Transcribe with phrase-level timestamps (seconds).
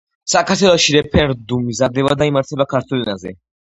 [0.31, 3.37] საქართველოში რეფერენდუმი მზადდება და იმართება ქართულ ენაზე.